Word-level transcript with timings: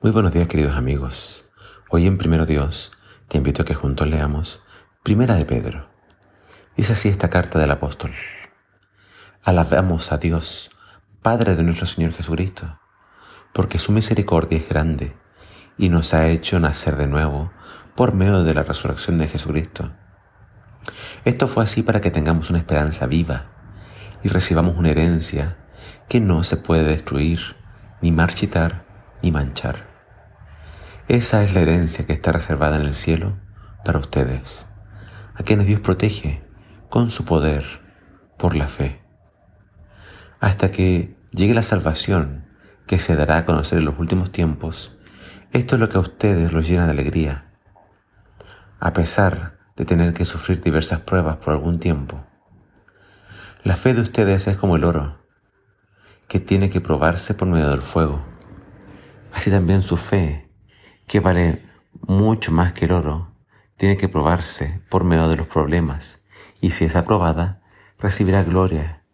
Muy 0.00 0.12
buenos 0.12 0.32
días 0.32 0.46
queridos 0.46 0.76
amigos. 0.76 1.44
Hoy 1.90 2.06
en 2.06 2.18
Primero 2.18 2.46
Dios 2.46 2.92
te 3.26 3.36
invito 3.36 3.62
a 3.62 3.64
que 3.64 3.74
juntos 3.74 4.06
leamos 4.06 4.62
Primera 5.02 5.34
de 5.34 5.44
Pedro. 5.44 5.88
Dice 6.76 6.92
así 6.92 7.08
esta 7.08 7.30
carta 7.30 7.58
del 7.58 7.72
apóstol. 7.72 8.12
Alabamos 9.42 10.12
a 10.12 10.18
Dios, 10.18 10.70
Padre 11.20 11.56
de 11.56 11.64
nuestro 11.64 11.86
Señor 11.86 12.12
Jesucristo, 12.12 12.78
porque 13.52 13.80
su 13.80 13.90
misericordia 13.90 14.58
es 14.58 14.68
grande 14.68 15.16
y 15.76 15.88
nos 15.88 16.14
ha 16.14 16.28
hecho 16.28 16.60
nacer 16.60 16.94
de 16.94 17.08
nuevo 17.08 17.50
por 17.96 18.14
medio 18.14 18.44
de 18.44 18.54
la 18.54 18.62
resurrección 18.62 19.18
de 19.18 19.26
Jesucristo. 19.26 19.90
Esto 21.24 21.48
fue 21.48 21.64
así 21.64 21.82
para 21.82 22.00
que 22.00 22.12
tengamos 22.12 22.50
una 22.50 22.60
esperanza 22.60 23.08
viva 23.08 23.46
y 24.22 24.28
recibamos 24.28 24.76
una 24.76 24.90
herencia 24.90 25.56
que 26.08 26.20
no 26.20 26.44
se 26.44 26.56
puede 26.56 26.84
destruir, 26.84 27.56
ni 28.00 28.12
marchitar, 28.12 28.86
ni 29.22 29.32
manchar 29.32 29.88
esa 31.08 31.42
es 31.42 31.54
la 31.54 31.60
herencia 31.60 32.04
que 32.04 32.12
está 32.12 32.32
reservada 32.32 32.76
en 32.76 32.82
el 32.82 32.92
cielo 32.92 33.38
para 33.82 33.98
ustedes, 33.98 34.66
a 35.34 35.42
quienes 35.42 35.66
Dios 35.66 35.80
protege 35.80 36.42
con 36.90 37.08
su 37.08 37.24
poder 37.24 37.64
por 38.36 38.54
la 38.54 38.68
fe, 38.68 39.00
hasta 40.38 40.70
que 40.70 41.16
llegue 41.30 41.54
la 41.54 41.62
salvación 41.62 42.44
que 42.86 42.98
se 42.98 43.16
dará 43.16 43.38
a 43.38 43.46
conocer 43.46 43.78
en 43.78 43.86
los 43.86 43.98
últimos 43.98 44.32
tiempos. 44.32 44.98
Esto 45.50 45.76
es 45.76 45.80
lo 45.80 45.88
que 45.88 45.96
a 45.96 46.02
ustedes 46.02 46.52
los 46.52 46.68
llena 46.68 46.84
de 46.84 46.92
alegría, 46.92 47.54
a 48.78 48.92
pesar 48.92 49.56
de 49.76 49.86
tener 49.86 50.12
que 50.12 50.26
sufrir 50.26 50.60
diversas 50.60 51.00
pruebas 51.00 51.38
por 51.38 51.54
algún 51.54 51.80
tiempo. 51.80 52.22
La 53.64 53.76
fe 53.76 53.94
de 53.94 54.02
ustedes 54.02 54.46
es 54.46 54.58
como 54.58 54.76
el 54.76 54.84
oro, 54.84 55.22
que 56.28 56.38
tiene 56.38 56.68
que 56.68 56.82
probarse 56.82 57.32
por 57.32 57.48
medio 57.48 57.70
del 57.70 57.80
fuego. 57.80 58.37
Así 59.32 59.50
también 59.50 59.82
su 59.82 59.96
fe 59.96 60.48
que 61.06 61.20
vale 61.20 61.64
mucho 62.06 62.52
más 62.52 62.72
que 62.72 62.84
el 62.84 62.92
oro, 62.92 63.32
tiene 63.76 63.96
que 63.96 64.08
probarse 64.08 64.82
por 64.90 65.04
medio 65.04 65.28
de 65.28 65.36
los 65.36 65.46
problemas, 65.46 66.24
y 66.60 66.72
si 66.72 66.84
es 66.84 66.96
aprobada, 66.96 67.62
recibirá 67.98 68.42
gloria 68.42 69.04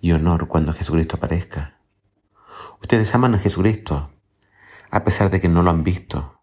y 0.00 0.12
honor 0.12 0.46
cuando 0.46 0.72
Jesucristo 0.72 1.16
aparezca. 1.16 1.80
Ustedes 2.80 3.14
aman 3.14 3.34
a 3.34 3.38
Jesucristo, 3.38 4.10
a 4.90 5.04
pesar 5.04 5.30
de 5.30 5.40
que 5.40 5.48
no 5.48 5.62
lo 5.62 5.70
han 5.70 5.84
visto, 5.84 6.42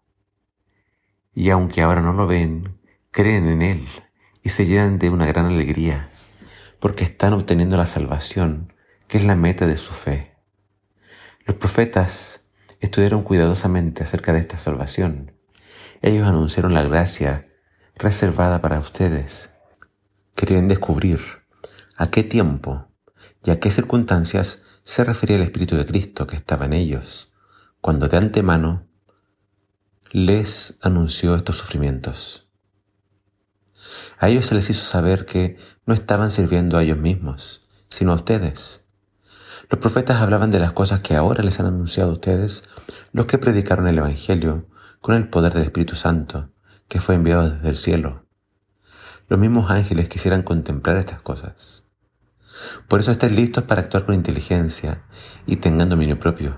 y 1.32 1.50
aunque 1.50 1.82
ahora 1.82 2.00
no 2.00 2.12
lo 2.12 2.26
ven, 2.26 2.80
creen 3.10 3.48
en 3.48 3.62
Él 3.62 3.88
y 4.42 4.50
se 4.50 4.66
llenan 4.66 4.98
de 4.98 5.10
una 5.10 5.26
gran 5.26 5.46
alegría, 5.46 6.10
porque 6.80 7.04
están 7.04 7.32
obteniendo 7.32 7.76
la 7.76 7.86
salvación, 7.86 8.72
que 9.08 9.18
es 9.18 9.24
la 9.24 9.36
meta 9.36 9.66
de 9.66 9.76
su 9.76 9.92
fe. 9.92 10.36
Los 11.46 11.56
profetas 11.56 12.43
estudiaron 12.84 13.22
cuidadosamente 13.22 14.02
acerca 14.02 14.32
de 14.32 14.40
esta 14.40 14.56
salvación. 14.56 15.32
Ellos 16.02 16.26
anunciaron 16.26 16.74
la 16.74 16.82
gracia 16.82 17.48
reservada 17.96 18.60
para 18.60 18.78
ustedes. 18.78 19.54
Querían 20.36 20.68
descubrir 20.68 21.20
a 21.96 22.10
qué 22.10 22.22
tiempo 22.22 22.88
y 23.42 23.50
a 23.50 23.60
qué 23.60 23.70
circunstancias 23.70 24.62
se 24.84 25.02
refería 25.02 25.36
el 25.36 25.42
Espíritu 25.42 25.76
de 25.76 25.86
Cristo 25.86 26.26
que 26.26 26.36
estaba 26.36 26.66
en 26.66 26.74
ellos, 26.74 27.32
cuando 27.80 28.08
de 28.08 28.18
antemano 28.18 28.86
les 30.10 30.76
anunció 30.82 31.34
estos 31.36 31.56
sufrimientos. 31.56 32.50
A 34.18 34.28
ellos 34.28 34.46
se 34.46 34.54
les 34.54 34.68
hizo 34.68 34.82
saber 34.82 35.24
que 35.24 35.56
no 35.86 35.94
estaban 35.94 36.30
sirviendo 36.30 36.76
a 36.76 36.82
ellos 36.82 36.98
mismos, 36.98 37.66
sino 37.88 38.12
a 38.12 38.16
ustedes 38.16 38.83
los 39.70 39.80
profetas 39.80 40.20
hablaban 40.20 40.50
de 40.50 40.60
las 40.60 40.72
cosas 40.72 41.00
que 41.00 41.16
ahora 41.16 41.42
les 41.42 41.58
han 41.58 41.66
anunciado 41.66 42.10
a 42.10 42.14
ustedes, 42.14 42.68
los 43.12 43.26
que 43.26 43.38
predicaron 43.38 43.88
el 43.88 43.98
Evangelio 43.98 44.68
con 45.00 45.14
el 45.14 45.28
poder 45.28 45.54
del 45.54 45.64
Espíritu 45.64 45.94
Santo, 45.94 46.50
que 46.88 47.00
fue 47.00 47.14
enviado 47.14 47.50
desde 47.50 47.68
el 47.68 47.76
cielo. 47.76 48.26
Los 49.28 49.40
mismos 49.40 49.70
ángeles 49.70 50.08
quisieran 50.08 50.42
contemplar 50.42 50.96
estas 50.96 51.22
cosas. 51.22 51.86
Por 52.88 53.00
eso 53.00 53.10
estén 53.10 53.34
listos 53.34 53.64
para 53.64 53.80
actuar 53.80 54.04
con 54.04 54.14
inteligencia 54.14 55.02
y 55.46 55.56
tengan 55.56 55.88
dominio 55.88 56.18
propio. 56.18 56.56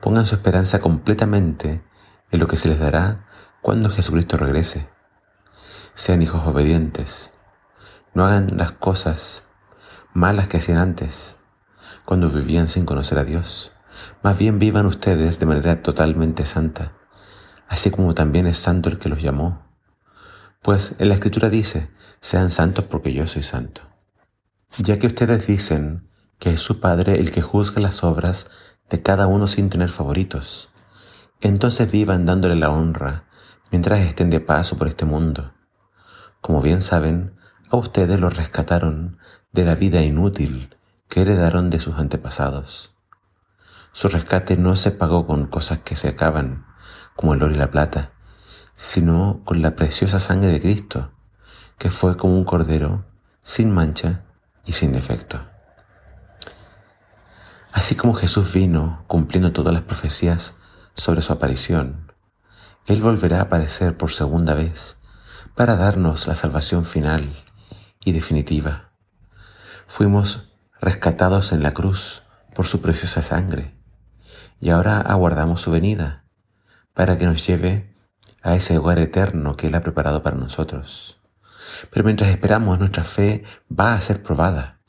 Pongan 0.00 0.26
su 0.26 0.36
esperanza 0.36 0.80
completamente 0.80 1.84
en 2.30 2.40
lo 2.40 2.46
que 2.46 2.56
se 2.56 2.68
les 2.68 2.78
dará 2.78 3.26
cuando 3.62 3.90
Jesucristo 3.90 4.36
regrese. 4.36 4.88
Sean 5.94 6.22
hijos 6.22 6.46
obedientes. 6.46 7.34
No 8.14 8.24
hagan 8.24 8.56
las 8.56 8.72
cosas 8.72 9.44
malas 10.12 10.48
que 10.48 10.58
hacían 10.58 10.78
antes 10.78 11.36
cuando 12.04 12.30
vivían 12.30 12.68
sin 12.68 12.86
conocer 12.86 13.18
a 13.18 13.24
Dios. 13.24 13.72
Más 14.22 14.38
bien 14.38 14.58
vivan 14.58 14.86
ustedes 14.86 15.38
de 15.38 15.46
manera 15.46 15.82
totalmente 15.82 16.44
santa, 16.46 16.92
así 17.68 17.90
como 17.90 18.14
también 18.14 18.46
es 18.46 18.58
santo 18.58 18.88
el 18.88 18.98
que 18.98 19.08
los 19.08 19.22
llamó. 19.22 19.62
Pues 20.62 20.96
en 20.98 21.08
la 21.08 21.14
Escritura 21.14 21.50
dice, 21.50 21.90
sean 22.20 22.50
santos 22.50 22.86
porque 22.86 23.12
yo 23.12 23.26
soy 23.26 23.42
santo. 23.42 23.82
Ya 24.78 24.98
que 24.98 25.06
ustedes 25.06 25.46
dicen 25.46 26.08
que 26.38 26.50
es 26.54 26.60
su 26.60 26.80
Padre 26.80 27.20
el 27.20 27.30
que 27.30 27.42
juzga 27.42 27.80
las 27.80 28.02
obras 28.02 28.50
de 28.90 29.02
cada 29.02 29.26
uno 29.26 29.46
sin 29.46 29.70
tener 29.70 29.90
favoritos, 29.90 30.70
entonces 31.40 31.90
vivan 31.90 32.24
dándole 32.24 32.56
la 32.56 32.70
honra 32.70 33.24
mientras 33.70 34.00
estén 34.00 34.30
de 34.30 34.40
paso 34.40 34.76
por 34.78 34.88
este 34.88 35.04
mundo. 35.04 35.52
Como 36.40 36.60
bien 36.60 36.82
saben, 36.82 37.36
a 37.70 37.76
ustedes 37.76 38.18
los 38.20 38.36
rescataron 38.36 39.18
de 39.52 39.64
la 39.64 39.74
vida 39.74 40.02
inútil 40.02 40.70
que 41.08 41.22
heredaron 41.22 41.70
de 41.70 41.80
sus 41.80 41.96
antepasados. 41.96 42.94
Su 43.92 44.08
rescate 44.08 44.56
no 44.56 44.74
se 44.76 44.90
pagó 44.90 45.26
con 45.26 45.46
cosas 45.46 45.78
que 45.80 45.96
se 45.96 46.08
acaban, 46.08 46.66
como 47.14 47.34
el 47.34 47.42
oro 47.42 47.52
y 47.52 47.56
la 47.56 47.70
plata, 47.70 48.12
sino 48.74 49.42
con 49.44 49.62
la 49.62 49.76
preciosa 49.76 50.18
sangre 50.18 50.50
de 50.50 50.60
Cristo, 50.60 51.12
que 51.78 51.90
fue 51.90 52.16
como 52.16 52.34
un 52.34 52.44
cordero, 52.44 53.04
sin 53.42 53.70
mancha 53.70 54.24
y 54.64 54.72
sin 54.72 54.92
defecto. 54.92 55.40
Así 57.72 57.94
como 57.96 58.14
Jesús 58.14 58.52
vino 58.52 59.04
cumpliendo 59.06 59.52
todas 59.52 59.74
las 59.74 59.82
profecías 59.82 60.56
sobre 60.94 61.22
su 61.22 61.32
aparición, 61.32 62.12
Él 62.86 63.02
volverá 63.02 63.38
a 63.38 63.42
aparecer 63.42 63.96
por 63.96 64.10
segunda 64.10 64.54
vez 64.54 64.98
para 65.54 65.76
darnos 65.76 66.26
la 66.26 66.34
salvación 66.34 66.84
final 66.84 67.32
y 68.04 68.12
definitiva. 68.12 68.90
Fuimos 69.86 70.53
rescatados 70.84 71.52
en 71.52 71.62
la 71.62 71.72
cruz 71.72 72.22
por 72.54 72.66
su 72.66 72.82
preciosa 72.82 73.22
sangre, 73.22 73.74
y 74.60 74.68
ahora 74.68 75.00
aguardamos 75.00 75.62
su 75.62 75.70
venida 75.70 76.24
para 76.92 77.16
que 77.16 77.24
nos 77.24 77.44
lleve 77.46 77.96
a 78.42 78.54
ese 78.54 78.76
hogar 78.76 78.98
eterno 78.98 79.56
que 79.56 79.68
Él 79.68 79.74
ha 79.74 79.80
preparado 79.80 80.22
para 80.22 80.36
nosotros. 80.36 81.18
Pero 81.90 82.04
mientras 82.04 82.30
esperamos, 82.30 82.78
nuestra 82.78 83.02
fe 83.02 83.44
va 83.68 83.94
a 83.94 84.00
ser 84.02 84.22
probada. 84.22 84.80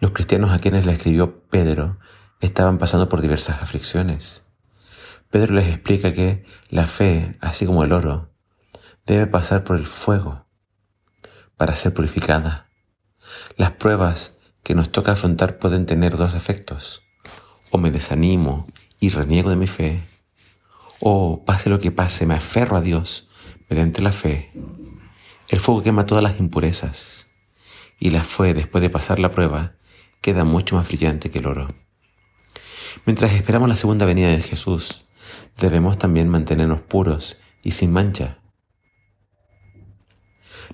Los 0.00 0.12
cristianos 0.12 0.52
a 0.52 0.58
quienes 0.58 0.86
le 0.86 0.92
escribió 0.92 1.46
Pedro 1.48 1.98
estaban 2.40 2.78
pasando 2.78 3.10
por 3.10 3.20
diversas 3.20 3.62
aflicciones. 3.62 4.46
Pedro 5.30 5.54
les 5.54 5.68
explica 5.68 6.14
que 6.14 6.46
la 6.70 6.86
fe, 6.86 7.36
así 7.42 7.66
como 7.66 7.84
el 7.84 7.92
oro, 7.92 8.32
debe 9.04 9.26
pasar 9.26 9.64
por 9.64 9.76
el 9.76 9.86
fuego 9.86 10.46
para 11.58 11.76
ser 11.76 11.92
purificada. 11.92 12.68
Las 13.56 13.72
pruebas 13.72 14.38
que 14.66 14.74
nos 14.74 14.90
toca 14.90 15.12
afrontar 15.12 15.58
pueden 15.58 15.86
tener 15.86 16.16
dos 16.16 16.34
efectos. 16.34 17.04
O 17.70 17.78
me 17.78 17.92
desanimo 17.92 18.66
y 18.98 19.10
reniego 19.10 19.48
de 19.48 19.54
mi 19.54 19.68
fe, 19.68 20.02
o 20.98 21.44
pase 21.44 21.70
lo 21.70 21.78
que 21.78 21.92
pase, 21.92 22.26
me 22.26 22.34
aferro 22.34 22.74
a 22.74 22.80
Dios 22.80 23.28
mediante 23.70 24.02
la 24.02 24.10
fe. 24.10 24.50
El 25.48 25.60
fuego 25.60 25.84
quema 25.84 26.04
todas 26.04 26.24
las 26.24 26.40
impurezas 26.40 27.28
y 28.00 28.10
la 28.10 28.24
fe, 28.24 28.54
después 28.54 28.82
de 28.82 28.90
pasar 28.90 29.20
la 29.20 29.30
prueba, 29.30 29.76
queda 30.20 30.42
mucho 30.42 30.74
más 30.74 30.88
brillante 30.88 31.30
que 31.30 31.38
el 31.38 31.46
oro. 31.46 31.68
Mientras 33.04 33.34
esperamos 33.34 33.68
la 33.68 33.76
segunda 33.76 34.04
venida 34.04 34.30
de 34.30 34.42
Jesús, 34.42 35.04
debemos 35.60 35.96
también 35.96 36.28
mantenernos 36.28 36.80
puros 36.80 37.38
y 37.62 37.70
sin 37.70 37.92
mancha. 37.92 38.40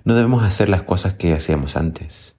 No 0.03 0.15
debemos 0.15 0.45
hacer 0.45 0.71
las 0.71 0.81
cosas 0.81 1.13
que 1.13 1.35
hacíamos 1.35 1.77
antes. 1.77 2.39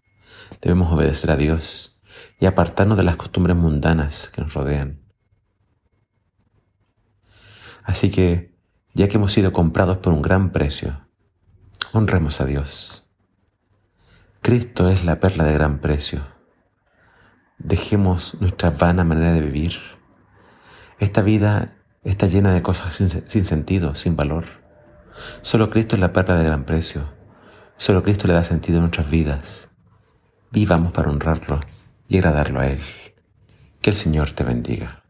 Debemos 0.62 0.92
obedecer 0.92 1.32
a 1.32 1.38
Dios 1.38 2.00
y 2.40 2.46
apartarnos 2.46 2.98
de 2.98 3.04
las 3.04 3.16
costumbres 3.16 3.56
mundanas 3.56 4.30
que 4.34 4.42
nos 4.42 4.54
rodean. 4.54 5.02
Así 7.84 8.12
que, 8.12 8.56
ya 8.94 9.08
que 9.08 9.18
hemos 9.18 9.34
sido 9.34 9.52
comprados 9.52 9.98
por 9.98 10.14
un 10.14 10.22
gran 10.22 10.52
precio, 10.52 11.08
honremos 11.92 12.40
a 12.42 12.46
Dios. 12.46 13.06
Cristo 14.42 14.90
es 14.90 15.06
la 15.06 15.20
perla 15.20 15.44
de 15.46 15.54
gran 15.54 15.80
precio. 15.80 16.22
Dejemos 17.58 18.40
nuestra 18.42 18.72
vana 18.72 19.04
manera 19.04 19.32
de 19.34 19.42
vivir. 19.42 19.80
Esta 21.00 21.22
vida 21.22 21.76
está 22.04 22.28
llena 22.28 22.54
de 22.54 22.62
cosas 22.62 22.94
sin, 22.96 23.10
sin, 23.10 23.46
sentido, 23.46 23.96
sin 23.96 24.16
valor. 24.16 24.46
Solo 25.42 25.70
Cristo 25.70 25.96
es 25.96 26.02
la 26.02 26.14
perla 26.14 26.38
de 26.38 26.44
gran 26.44 26.66
precio. 26.66 27.04
Solo 27.78 28.04
Cristo 28.04 28.28
le 28.28 28.34
da 28.34 28.44
sentido 28.44 28.80
a 28.80 28.82
nuestras 28.82 29.10
vidas. 29.10 29.70
Vivamos 30.54 30.92
para 30.92 31.10
honrarlo 31.10 31.62
y 32.08 32.18
agradarlo 32.18 32.60
a 32.60 32.68
Él. 32.68 32.80
Que 33.82 33.90
el 33.90 33.96
Señor 33.96 34.34
te 34.34 34.44
bendiga. 34.44 35.03